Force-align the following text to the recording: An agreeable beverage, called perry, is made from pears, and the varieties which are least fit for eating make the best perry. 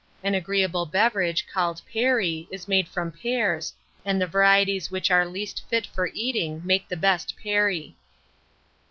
An 0.23 0.33
agreeable 0.33 0.87
beverage, 0.87 1.45
called 1.45 1.83
perry, 1.93 2.47
is 2.49 2.67
made 2.67 2.87
from 2.87 3.11
pears, 3.11 3.71
and 4.03 4.19
the 4.19 4.25
varieties 4.25 4.89
which 4.89 5.11
are 5.11 5.27
least 5.27 5.63
fit 5.69 5.85
for 5.85 6.09
eating 6.15 6.59
make 6.65 6.89
the 6.89 6.97
best 6.97 7.35
perry. 7.37 7.95